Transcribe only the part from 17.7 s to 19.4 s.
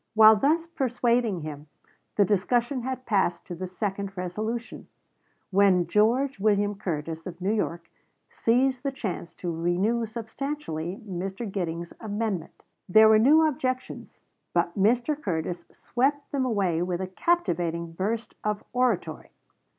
burst of oratory.